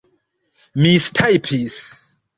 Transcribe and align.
mistajpis 0.81 1.75